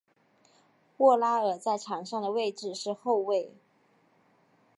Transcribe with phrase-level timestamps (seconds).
[0.97, 3.51] 沃拉尔在场上的位置是后卫。